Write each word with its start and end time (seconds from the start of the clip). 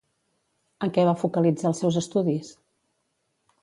En 0.87 0.93
què 0.95 1.05
va 1.11 1.15
focalitzar 1.25 1.71
els 1.73 1.85
seus 1.85 2.03
estudis? 2.05 2.53